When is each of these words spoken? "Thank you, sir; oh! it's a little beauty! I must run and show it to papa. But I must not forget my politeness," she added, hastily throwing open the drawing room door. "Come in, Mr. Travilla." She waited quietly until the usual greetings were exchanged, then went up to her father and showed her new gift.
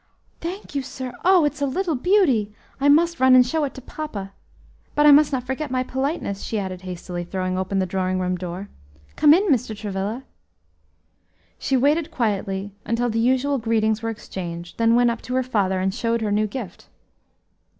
"Thank 0.39 0.73
you, 0.73 0.81
sir; 0.81 1.13
oh! 1.23 1.45
it's 1.45 1.61
a 1.61 1.67
little 1.67 1.93
beauty! 1.93 2.51
I 2.79 2.89
must 2.89 3.19
run 3.19 3.35
and 3.35 3.45
show 3.45 3.65
it 3.65 3.75
to 3.75 3.81
papa. 3.83 4.33
But 4.95 5.05
I 5.05 5.11
must 5.11 5.31
not 5.31 5.43
forget 5.43 5.69
my 5.69 5.83
politeness," 5.83 6.41
she 6.41 6.57
added, 6.57 6.81
hastily 6.81 7.23
throwing 7.23 7.55
open 7.55 7.77
the 7.77 7.85
drawing 7.85 8.17
room 8.17 8.35
door. 8.35 8.67
"Come 9.15 9.31
in, 9.31 9.47
Mr. 9.51 9.77
Travilla." 9.77 10.23
She 11.59 11.77
waited 11.77 12.09
quietly 12.09 12.73
until 12.83 13.11
the 13.11 13.19
usual 13.19 13.59
greetings 13.59 14.01
were 14.01 14.09
exchanged, 14.09 14.79
then 14.79 14.95
went 14.95 15.11
up 15.11 15.21
to 15.21 15.35
her 15.35 15.43
father 15.43 15.79
and 15.79 15.93
showed 15.93 16.21
her 16.21 16.31
new 16.31 16.47
gift. 16.47 16.87